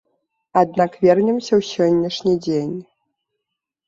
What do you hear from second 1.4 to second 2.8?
ў сённяшні дзень.